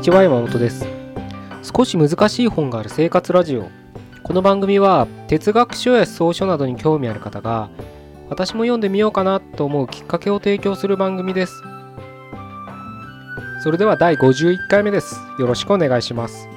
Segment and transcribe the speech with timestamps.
[0.00, 0.86] にちは山本です。
[1.62, 3.68] 少し難しい本がある生活ラジオ。
[4.22, 7.68] この番組は哲学書や草書などに興味ある方が
[8.30, 11.52] 私も読んでみようかなと思うきっかけを提供する番組です。
[13.62, 15.16] それでは第51回目です。
[15.38, 16.48] よろしくお願いします。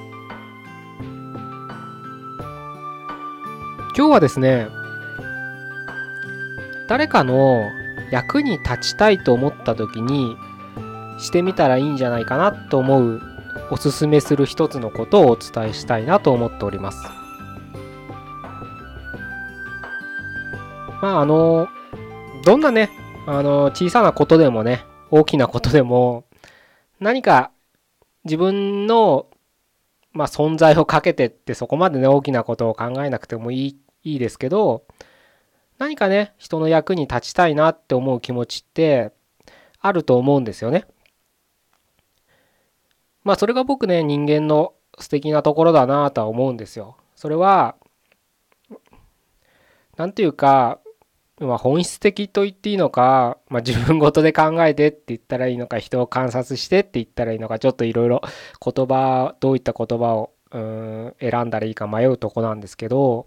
[3.94, 4.68] 今日はですね
[6.88, 7.62] 誰かの
[8.10, 10.34] 役に立ちたいと思った時に
[11.18, 13.33] してみたらいいんじゃないかなと思う
[13.70, 16.98] おすすめする一つのことをお伝えしたいなと思っております。
[21.00, 21.68] まああの
[22.44, 22.90] どんなね
[23.26, 26.24] あの小さなことでもね大きなことでも
[27.00, 27.50] 何か
[28.24, 29.26] 自分の
[30.14, 34.84] まあ、存在をかけてってそこまでね大きなことを考えなくてもいいいいですけど
[35.78, 39.12] 何かね人の役に立ちたいなって思う気持ちって
[39.80, 40.86] あると思うんですよね。
[43.24, 46.96] まあそれが僕ね人間の素敵なところだなとは思うんですよ。
[47.16, 47.76] それは
[49.96, 50.80] 何て言うか、
[51.40, 58.22] まあ、本質的と言っていいのか、まあ、自分ごとで考えてって言ったらいいのか人を観察してって言ったらいいのかちょっといろいろ
[58.64, 63.26] 言葉どういった言葉をうん選んだらいいか迷うとこなんですけど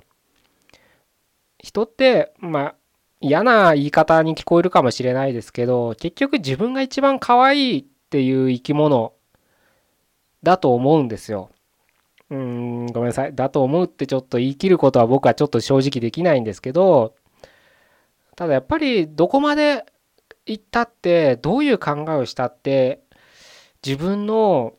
[1.59, 2.75] 人ってまあ
[3.19, 9.13] 嫌な言い方に聞こえるかもしれないですけど結局自分が一番可愛いっていう生き物
[10.43, 11.49] だと思うんですよ。
[12.29, 13.33] うん、ごめんなさい。
[13.35, 17.15] だと思うってちょっと言い切ることは僕はちょっと正直できないんですけど、
[18.35, 19.85] ただやっぱりどこまで
[20.45, 23.01] 行ったって、どういう考えをしたって、
[23.85, 24.73] 自分の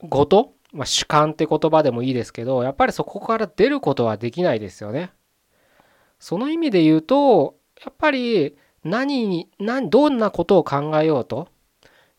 [0.00, 5.10] ごと、まあ、主観って言葉でもいいですけど、やっぱりそこから出ることはできないですよね。
[6.18, 11.48] その意味で言うと、やっぱり何に、何、どんなことを考えようと、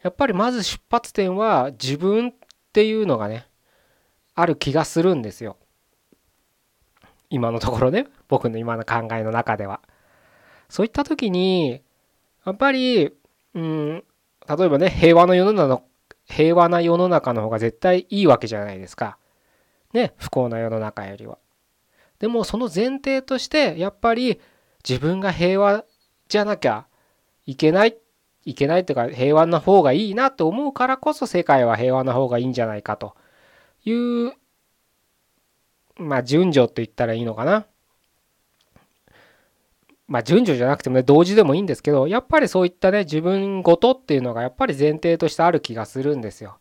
[0.02, 2.34] やっぱりまず出発点は自分っ
[2.72, 3.48] ていうのがね
[4.36, 5.58] ある気がするんですよ。
[7.30, 8.08] 今のところね。
[8.28, 9.82] 僕の今の考えの中では。
[10.70, 11.82] そういった時に
[12.46, 13.12] やっぱり
[13.54, 14.04] うん
[14.48, 15.84] 例えばね平和の世の中の
[16.26, 19.18] 平和な世の中の方が絶対いいわけじゃないですか。
[19.94, 21.38] ね不幸な世の中よりは。
[22.20, 24.40] でもその前提としてやっぱり
[24.88, 25.86] 自分が平和
[26.28, 26.86] じゃなきゃ
[27.46, 27.98] いけないっ
[28.50, 33.16] いけないというか平和な方がいいなと思うからこそ世界は平和な方がいいんじゃないかと
[33.86, 34.34] いう
[35.98, 37.68] まあ順序と言ったらいいのかな。
[40.08, 46.58] まあ順序じゃなくてもね同時でもいいんですけどやっぱりそういったね自分ごとっていうのがやっぱり前提としてある気がするんですよ。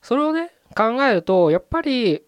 [0.00, 2.22] それをね考えるとやっぱり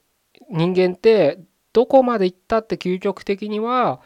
[0.48, 1.40] 人間って
[1.72, 4.00] どこまで行ったって究極的には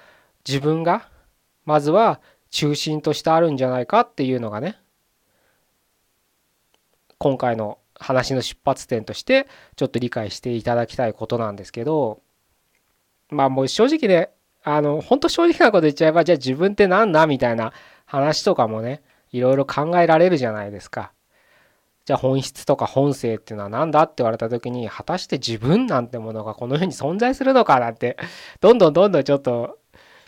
[0.49, 1.11] 自分が
[1.67, 4.79] まずは中心としてあるんじゃないかっていうのがね
[7.19, 12.21] 今回の話の出発点としてちょっと理解していただきたいことなんですけど
[13.31, 14.31] まあもう正直ね
[14.63, 17.73] あの本当正直なこと言っちゃえばじゃあ自分って何だみたいな
[18.07, 21.13] 話とかもねいろいろ考えられるじゃないですか。
[22.07, 28.17] じゃあ本質とか本性っていうのは何だって言われた時に果たして自分なんてものがこの世に存在するのかなんて
[28.61, 29.79] どんどんどんどんちょっと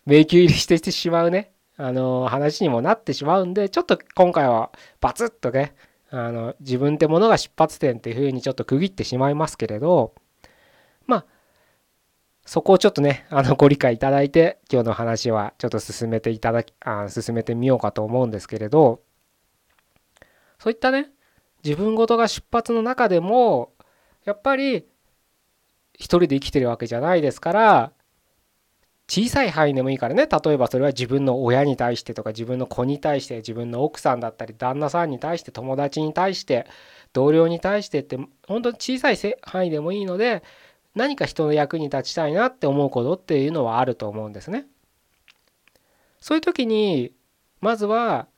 [0.04, 1.49] 迷宮入りしてしまうね
[1.80, 4.70] あの話にもなってしまうんでちょっと今回は
[5.00, 5.74] バツッとね
[6.10, 10.14] あの自分ってものが出発点っていうふうにちょっと区切ってしまいますけれど
[11.06, 11.26] まあ
[12.44, 19.00] そこをちょっとねあのご理解いただいて今日の話はちょっと進めていただきあ進めてみようかと思うんですけれど
[20.58, 21.08] そういったね
[21.64, 23.72] 自分ごとが出発の中でも
[24.24, 24.86] やっぱり
[25.94, 27.92] 一人で生きてるわけじゃないですから
[29.10, 36.64] 小さい範囲でもいいからね例えばそれは自分の親に対してとか自分の子に対して自分の奥さんだったり旦那さんに対して友達に対して
[37.12, 40.44] 同僚に対してって本当に小さい範囲でもいいので
[40.94, 44.66] 何か人の役に立ちたいなって思うことっていうのはあると思うんですね。
[46.20, 47.12] そういう時に
[47.60, 48.28] まずは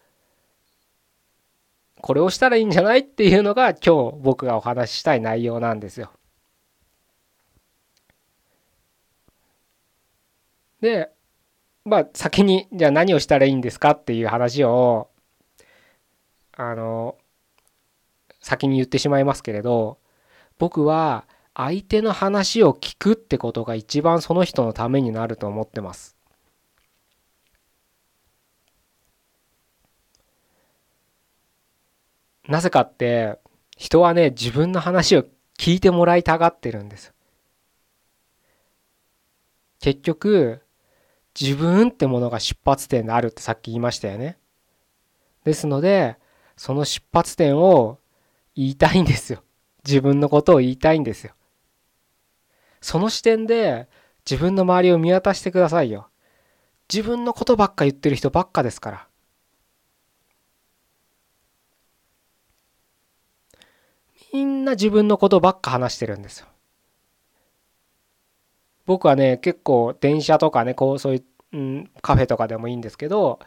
[2.00, 6.12] これをしたらいいんじゃないっていうのが今日僕がお話ししたい内容なんですよ。
[10.82, 11.10] で、
[11.84, 15.08] まあ先にじゃあ何をしたらいいんですかっていう話を
[16.52, 17.16] あの
[18.40, 19.98] 先に言ってしまいますけれど
[20.58, 26.16] 僕は相手の話を聞くってことが一番その人のためになると思ってます。
[32.48, 33.38] なぜかって
[33.76, 35.24] 人はね自分の話を
[35.58, 37.12] 聞いてもらいたがってるんです。
[39.80, 40.62] 結局
[41.38, 44.38] 自分ってものが出発点であるってさっき言いましたよね。
[45.44, 46.18] ですので
[46.56, 47.98] その出発点を
[48.54, 49.42] 言いたいんですよ。
[49.84, 51.32] 自分のことを言いたいんですよ。
[52.80, 53.88] その視点で
[54.28, 56.08] 自分の周りを見渡してくださいよ。
[56.92, 59.08] 自分のことばっか言ってる人ばっかですから。
[64.32, 66.46] みんな自分のことばっか話してるんですよ。
[68.86, 73.40] 僕はね結構電車とかねこうそういう、うん、カフェとかでもいいんですけど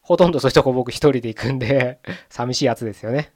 [0.00, 3.32] ほとんどそういうとこ僕一人で行くんで 寂しいやつですよね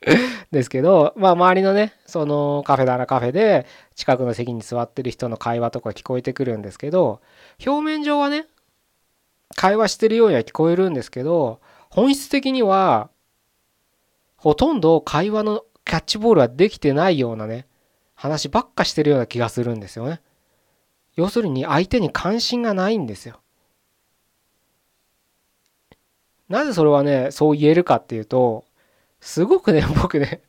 [0.50, 7.20] ですけど、まあ周りのね、そのカフェならカフェで近くの席に座ってる人の会話とか聞こえてくるんですけど、
[7.64, 8.46] 表面上はね、
[9.54, 11.60] 会話してるようには聞こえるんですけど、
[11.90, 13.10] 本質的には
[14.36, 17.66] ほとんど会話のキャッチボールはできてないようなね、
[18.14, 20.20] 話ばっかしてるような気がするんですよね。
[21.18, 23.40] 要するに相手に関心がないんですよ。
[26.48, 28.64] なぜそれはね、そう言えるかっていうと、
[29.20, 30.42] すごくね、 僕ね、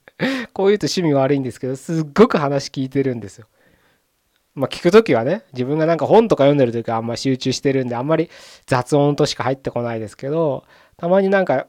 [0.54, 3.48] こう言うと趣味悪いんですけど、すっごく話聞いてるんですよ。
[4.54, 8.30] まあ聞くときはね、自分がなんか本とか読んでるときはあんま集中してるんで、あんまり
[8.68, 10.66] 雑音としか入ってこないですけど、
[10.98, 11.66] たまになんか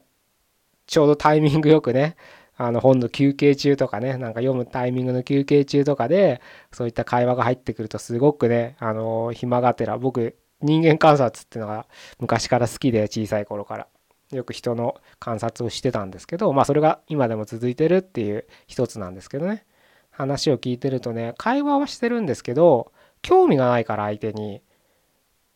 [0.87, 2.17] ちょうどタイミングよくね、
[2.63, 6.43] あの本の休憩中とかね、なんか読むタイミングの休憩中とかで、
[6.73, 11.87] そういった会話が入ってくるとすごくね、あの、暇がてら、僕、人間観察っていうのが
[12.19, 13.89] 昔から好きで、小さい頃から。
[14.31, 19.67] よく人の観察をしてたんですけどまあそれが今でも続いてるっていう一つなんですけどね
[20.13, 22.93] 話を聞いてるとね会話はしてるんですけど
[23.23, 24.63] 興味がないから相手に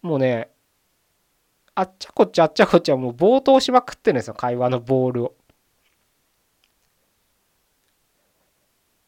[0.03, 0.51] もうね
[1.77, 5.35] あっちゃこっちゃあっちゃこっちゃもう冒頭しまくってるんですよ会話のボールを。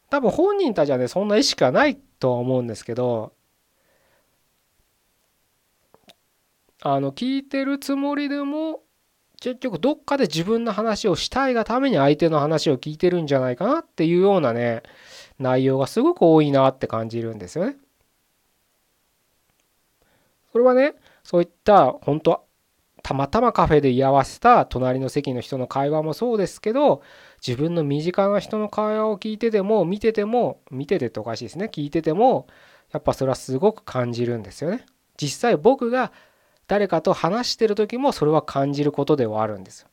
[0.09, 3.33] 多分本人たちはねそんな意識はないとは思うんですけど
[6.81, 8.81] あの聞いてるつもりでも
[9.39, 14.83] 結局どっかで自分の話をしたいがために相手の話を聞いてるんじゃないかなっていうようなね
[15.39, 17.77] 内容がすごく多いなって感じるんですよね。
[20.51, 22.47] それはねそういった本当
[23.03, 27.03] たまたまカフェで居合わせた隣の席の人の会話もそうですけど
[27.45, 32.47] 自分の身近な人の会話を聞いてても見てても見ててっておかしいですね聞いてても
[32.91, 34.85] やっぱそれはすごく感じるんですよね。
[35.17, 36.11] 実際僕が
[36.67, 39.89] 誰かと話してる時もそれは感じることではあるんですよ。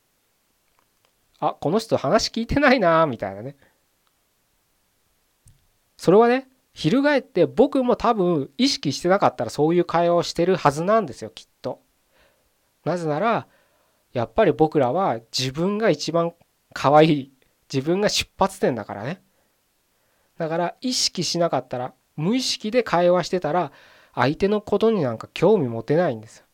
[1.41, 3.57] あこの人話聞いてないなみたいなね。
[5.97, 11.81] それはね翻って僕も多分意識してなかったらそういう会話をしてるはずなんですよきっと。
[12.85, 13.47] なぜなら
[14.13, 16.35] やっぱり僕らは自分が一番
[16.73, 17.33] 可愛い
[17.73, 19.23] 自分が出発点だからね。
[20.39, 23.73] だから意識しなかったら無意識で会話してたら
[24.15, 26.47] 相手のことになんか興味持てないんですよ。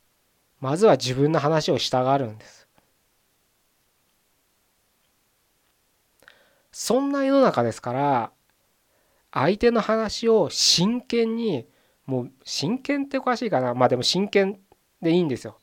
[0.61, 2.69] まずは自分の話をしたがるんです。
[6.73, 8.33] そんな世の中ですから
[9.33, 11.67] 相手の話を真剣に
[12.07, 14.59] もう真剣っておかしいかなまあでも真剣
[15.03, 15.60] でいいんですよ。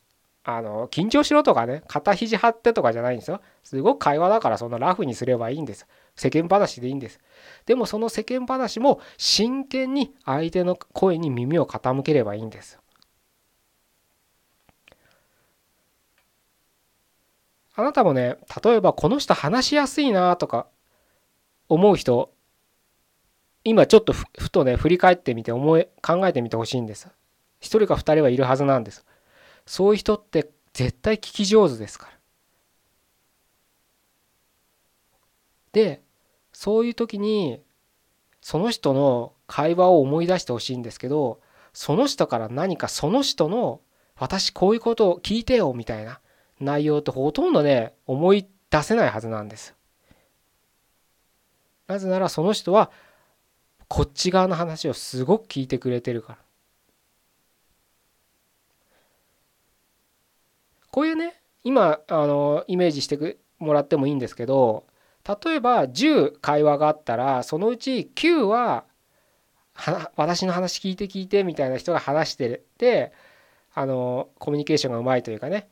[0.50, 3.42] あの緊張しろとかね肩肘張ってとかじゃないんですよ。
[3.66, 5.86] すごく会話だからそんなラフにすればいいんです。
[6.16, 7.20] 世間話でいいんです。
[7.66, 12.80] でもその世間話も真剣に相手の声に耳を傾ければいいんです。
[17.76, 20.68] あなたもね例えばこの人話しやすいなとか
[21.68, 22.32] 思う人
[23.66, 27.10] 今ちょっとふとね振り返ってみて思い考えてみてほしいんです
[27.60, 29.06] 一人か二人はいるはずなんです
[29.68, 32.12] そういう人って絶対聞き上手ですから
[35.74, 36.02] で
[36.54, 37.62] そういう時に
[38.42, 41.40] その人の会話を思い出してほしいんですけど
[41.74, 43.82] その人から何かその人の
[44.16, 46.20] 私こういうことを聞いてよみたいな
[46.60, 49.76] 内容ってほとんどね思い出せないはずなんです。
[51.88, 52.92] なぜならその人は
[53.88, 56.40] こっち側の話をすごく聞いてくれてるから。
[60.92, 64.86] こういうね今あのイメージしてもらってもいいんですけど
[65.46, 68.86] 例えば10会話があったらそのうち9は
[70.16, 73.12] 私の話聞いて聞いてみたいな人が話してて
[73.74, 75.70] あのコミュニケーションがうまいというかね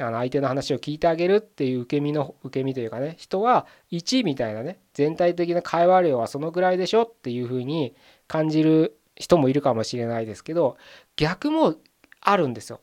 [0.00, 7.94] あの相手の話を聞いてあげるっていう受け身の受け身というかね人は1みたいなね全体的な会話量はそのぐらいでしょっていうふうに
[8.26, 10.76] 感じる人もいるかもしれないですけど
[11.16, 11.76] 逆も
[12.20, 12.80] あるんですよ。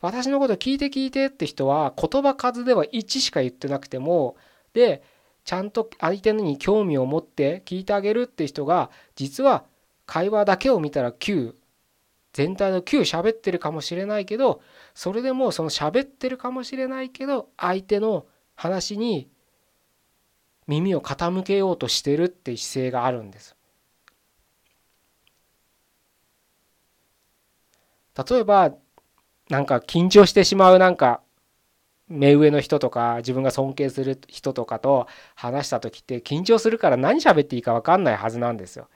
[0.00, 4.36] 私のこと聞いて聞いてって人は言葉数では1しか言ってなくても
[4.72, 5.02] で
[5.44, 9.64] ちゃんと相手に興味を持って聞いてあげるって人が実は
[10.06, 11.54] 会話だけを見たら9
[12.32, 14.60] 全体の9喋ってるかもしれないけど
[14.94, 19.28] それでもその喋ってるかもしれないけど相手の話に
[20.66, 23.56] 耳を傾けようとしてるって姿勢があるんです。
[28.28, 28.74] 例えば
[29.48, 31.20] なんか緊張してしまうなんか
[32.08, 38.88] 目上の人とか自分が尊敬する人とかと話した時って緊張するから何喋っていいか分かんないはずなんですよ。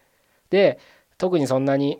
[0.50, 0.78] で
[1.18, 1.98] 特にそんなに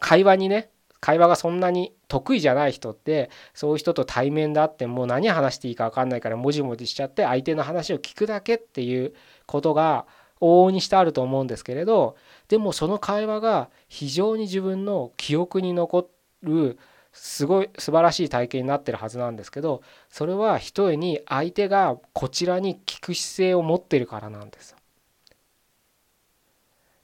[0.00, 0.70] 会話にね
[1.00, 9.14] 会話がそんなに得意じゃない人ってそういう人と対面であってもう何話していいか分かんないからもじもじしちゃって相手の話を聞くだけっていう
[9.46, 10.06] ことが
[10.40, 12.16] 往々にしてあると思うんですけれど
[12.48, 16.08] でもその会話が非常に自分の記憶に残
[16.42, 16.78] る
[17.16, 24.76] すごい素晴らしい体験になってるはずなんですけどそれはひとえに相手がこちらに聞く姿勢を持ってるからなんです。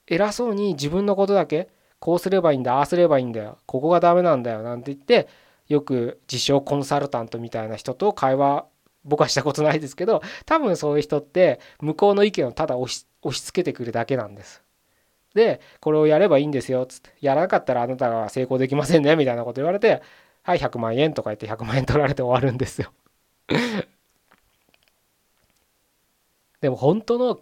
[0.06, 5.28] 偉そうに自分のことだけこうすればいいんだああすればいいんだよここがダメなんだよなんて言って
[5.68, 8.66] よく自称コンサルタントみたいな人と会話
[9.04, 14.62] 僕はしたことないですけど多分そういう人って向こうの意見をただ押し押し付けてくるだけなんです。
[15.34, 20.02] でこれをやればいいんですよつってやらなかったらあなたが成功できませんねみたいなこと言われて
[20.42, 22.92] はい100万円とか言って100万円取られて終わるんですよ。
[26.60, 27.40] でも本当の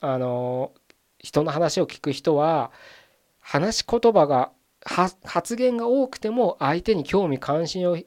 [0.00, 0.72] あの
[1.18, 2.70] 人の話を聞く人は
[3.40, 4.52] 話し言葉が
[5.24, 7.98] 発言が多くても相手に興味関心を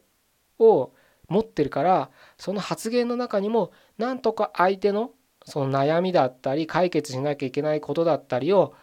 [0.59, 0.93] を
[1.27, 5.11] 持ってるからその発言の中にもなんとか相手の
[5.45, 8.75] その悩みだったり解決しなきゃいけないことだったりを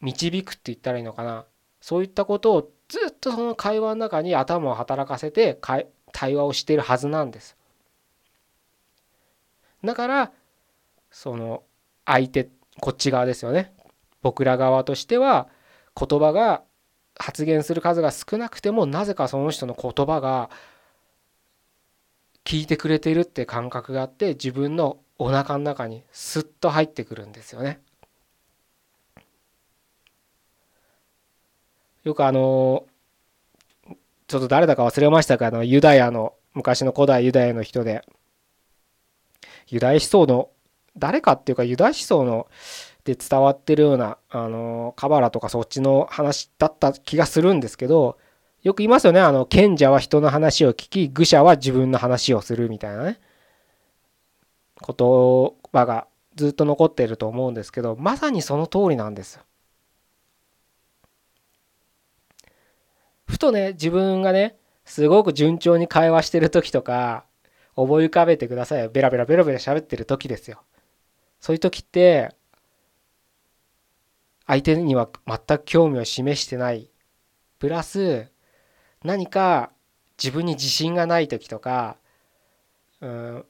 [0.00, 1.44] 導くって言ったらいいのかな
[1.80, 5.58] そういったことをずっとその会話の中に頭を働かせて
[6.12, 7.56] 対話をしているはずなんです。
[9.84, 10.32] だから
[11.10, 11.62] その
[12.04, 12.48] 相手
[12.80, 13.72] こっち側ですよね
[14.22, 15.48] 僕ら側としては
[15.94, 16.62] 言葉が
[17.16, 20.50] 発言する数が少なくてもなぜかその人の言葉が
[22.48, 27.78] 聞いてくれてるって感覚があって自分のお腹の中にスッと入ってくるんですよね。
[32.04, 32.86] よくあの
[34.28, 38.02] ちょっと誰だか忘れましたがあのユダヤの昔の古代ユダヤの人で
[39.66, 40.48] ユダヤ思想の
[40.96, 42.46] 誰かっていうかユダヤ思想の
[43.04, 48.16] で伝わってるようなあのカバラとかそっちの話だった気がするんですけど
[48.62, 49.20] よく言いますよね。
[49.20, 53.20] あの、賢者は人の話を聞き、愚者は自分の話をするみたいなね、
[54.86, 54.96] 言
[55.72, 59.40] 葉がずっと残っていると思うんですけど、まさにその通りなんです。
[63.26, 67.24] ふとね、自分がね、すごく順調に会話してる時とか、
[67.76, 68.90] 思い浮かべてくださいよ。
[68.90, 70.62] ベラベラベラベラ喋ってる時ですよ。
[71.40, 72.34] そういう時って、
[74.46, 76.90] 相手には全く興味を示してない。
[77.58, 78.32] プラス、
[79.04, 79.70] 何か
[80.22, 81.96] 自分に自信がない時とか
[83.00, 83.44] うん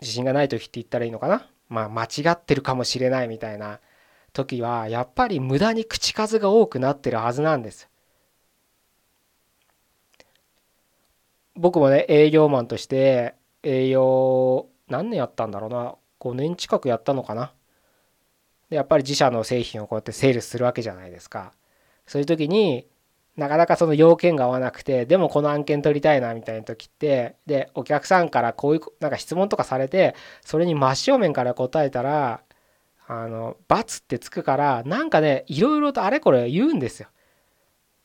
[0.00, 1.46] 自信がない時って言ったらいいのかな？
[1.68, 3.80] まあ間違ってるかもしれないみたいな
[4.32, 7.88] 時はやっぱり無駄に口数が多くなってるはずなんです。
[11.54, 17.52] 僕もね営業マンとして営業何年やったんだろうな？5年近くやったのかな？
[18.68, 21.52] でやっぱり自社の製品をこうやってセールスするわけじゃないですか。
[22.06, 22.86] そういう時に
[23.36, 32.42] なかなかその要件が合わなくてでもこの案件取りたいなみたいな時ってでお客さんからこういうなんか質問とかされてそれに真正面から答えたら
[33.08, 37.08] あの罰ってつくからなんかねいろいろとあれこれ言うんですよ。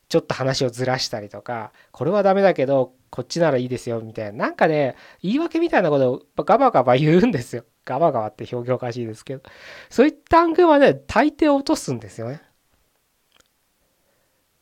[0.10, 7.64] ちょっと話をずらしたりとかこれはダメだけどこっちならいいですよみたいななんかね言い訳みたいなことをガバガバ言うんですよ。
[7.86, 9.44] ガバガバって表現おかしいですけど
[9.90, 12.42] そういった案件はね大抵落とすんですよね。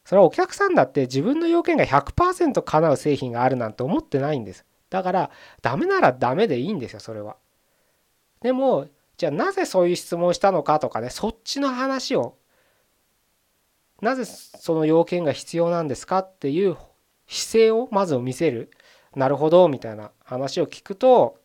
[0.09, 4.65] それはお客さんだって自分の要件が100%叶う製品があるなんて思ってないんです。
[4.89, 5.29] だから
[5.61, 7.35] ダメならダメでいいんですよそれは。
[8.41, 8.87] でも
[9.17, 12.37] じゃあなぜそういう質問をしたのかとかねそっちの話を
[14.01, 16.75] なぜその要件が必要なんですかっていう
[17.27, 18.71] 姿勢をまず見せる
[19.15, 21.37] なるほどみたいな話を聞くと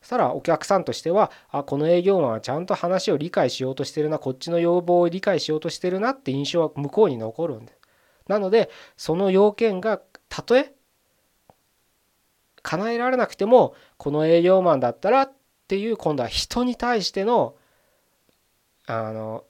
[0.00, 7.77] そしたらお客さんとしてはあこの営業マンはちゃんと話を理解しようとしてるなこっちの要望を理解しようとしてるなって印象は向こうに残るんで。
[8.28, 10.72] なのでその要件がたとえ
[12.62, 15.32] 叶えられなくてもこの営業マンだったらっ
[15.68, 17.56] ていう今度は人に対しての
[18.86, 19.44] あの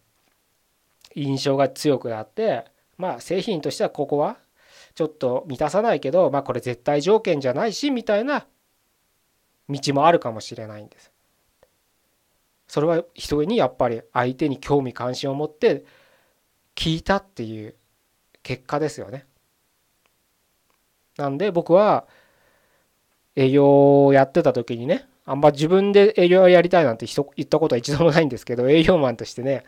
[1.15, 2.65] 印象が強くなって
[2.97, 4.37] まあ製品としてはここは
[4.95, 8.47] ちょっと満たさないけどまあこれ絶対条件じゃないしみたいな
[9.69, 11.13] 道もあるかもしれないんです。
[12.69, 15.85] それは人にやっぱり相手に興味関心を持って
[16.75, 17.75] 聞いたっていう
[18.49, 19.27] 結果ですよね。
[21.19, 22.07] なんで僕は
[23.37, 29.65] 営業をやってた時にねあんま自分で営業やりたいなんて言ったことは一度もないんですけど営業マンとしてね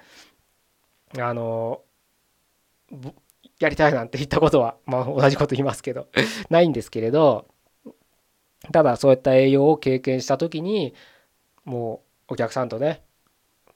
[1.19, 1.83] あの
[3.59, 6.09] やりたいなんて言ったことはまあ同じこと言いますけど
[6.49, 7.49] ないんですけれど
[8.73, 10.95] ただそういった営業を経験した時に
[11.67, 13.03] もうお客さんとね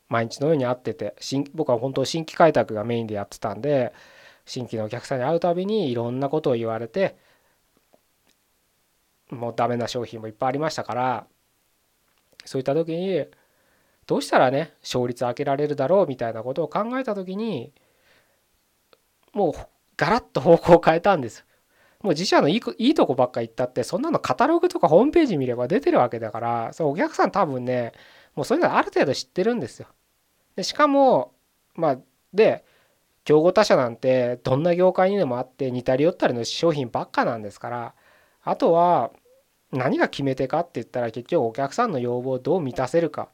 [0.08, 3.92] 毎日のように会ってて新僕は本当新規開拓がメインでやってたんで
[4.46, 7.16] 新規のお客さんに会うたびにいろんなことを言われて
[9.30, 11.26] もうダメな商品もいっぱいありましたから
[12.44, 13.26] そういった時に
[14.06, 17.72] どうしたらね勝率上げられるだろうみたいなことを考えた時に
[19.32, 19.52] もう
[19.96, 21.44] ガラッと方向を変えたんです。
[22.02, 27.92] もう自社のいいいいとこばっか行ったってそんなのカタログとかホームページ見れば出てるわけだからそお客さん多分ね
[28.34, 29.88] もうそういうのある程度知ってるんですよ。
[30.54, 31.32] でしかも
[31.74, 31.98] まあ
[32.34, 32.64] で
[33.24, 37.94] 競合他社なんてどんな業界にでもあって似たり寄ったりの商品ばっかなんですから
[38.42, 39.10] あとは
[39.72, 43.28] 何が決め手かって言ったら結局お客さんの要望をどう満たせるかっ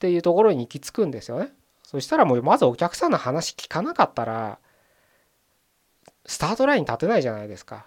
[0.00, 1.52] ていうところに行き着くんですよね。
[1.82, 4.58] そしたらもうまずお客さんの話聞かなかったら
[6.26, 7.86] スタートライン立てないじゃないですか。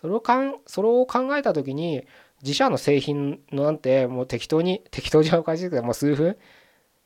[0.00, 2.06] それをかんそれを考えた時に
[2.42, 6.36] 自社の製品なんてもう適当に適当じゃおかしいけどもう数分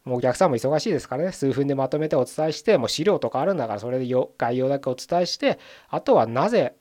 [0.08, 1.32] もうお客さんも忙しいですからね。
[1.32, 4.06] 数分でまとめてお伝えしてもう資料とかあるんだからそれで
[4.38, 6.74] 概要だけお伝えしてあとはなぜ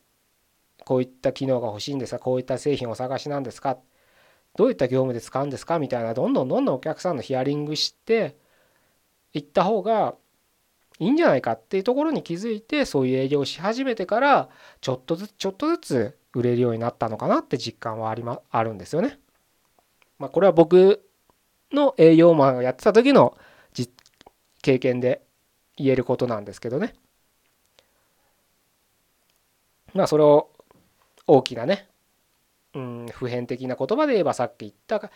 [0.85, 2.19] こういった機能が欲しいんですか？
[2.19, 3.77] こういった製品をお探しなんですか？
[4.55, 5.77] どういった業務で使うんですか？
[5.77, 8.37] みたいなどんどんどんどんお客さんのヒアリングして
[9.33, 10.15] いった方が
[10.99, 19.19] いいんじゃないかっていうところに気づいてそういう営業をし始めてからちょっとずつちょっとずつ売れるようになったのかなって実感はあり、ま、あるんですよね。
[20.17, 21.06] まあ、これは僕
[21.71, 23.37] の営業マンをやってた時の
[24.61, 25.21] 経験で
[25.77, 26.93] 言えることなんですけどね。
[29.93, 30.49] まあそれを
[31.25, 31.87] 大きなね、
[32.73, 35.11] うん、普遍的な言葉で言えばさっき言った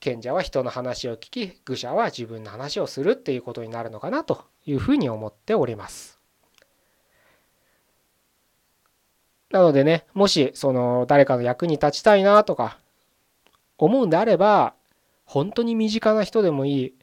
[0.00, 6.18] 賢者は人の話を聞き愚者は自分の話をするっていうことになるのかなというふうに思っております。
[9.50, 12.78] なのでねもしその誰かの役に立ちたいなとか
[13.78, 14.74] 思うんであれば
[15.24, 16.94] 本当に身近な人でもいい。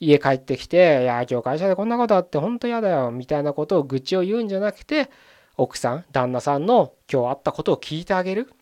[0.00, 5.08] 家帰ってきて「いや今日会社でこんなことあって本当嫌だよ」みたいなことを愚痴を言うんじゃなくて
[5.56, 8.52] 奥さん旦那さんの今日あったことを聞いてあげる。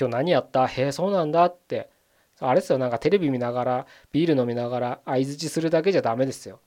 [0.00, 0.66] 今日何やった？
[0.66, 1.90] へえそうなんだって。
[2.40, 6.60] あれですよなんかテレビ見ながらビール飲みながら相づちするだけじゃダメですよ。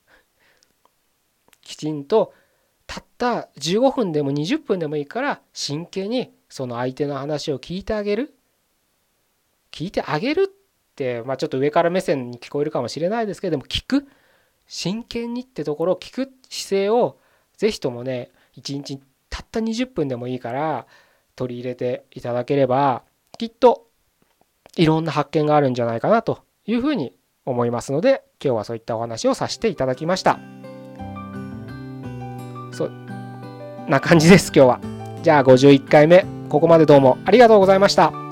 [1.60, 2.34] きちんと
[2.86, 8.34] たった15分でも20分でもいいから真剣にその相手の話を聞いてあげる。
[9.70, 10.61] 聞いてあげるって
[11.24, 14.06] まあちょっと上から目線に聞こえるかもしれないですけれども聞く。
[14.66, 17.18] 真剣にってところを聞く姿勢を
[17.58, 20.86] 是非ともね一日たった20分でもいいから
[21.36, 23.02] 取り入れていただければ
[23.38, 23.86] きっと
[24.76, 30.38] いろんな発見があるんじゃないかなというふうに思いますので今日はそういったお話をさせていただきました。
[32.72, 34.80] そんな感じです今日は。
[35.22, 38.31] じゃあ51回目ここまでどうもありがとうございました。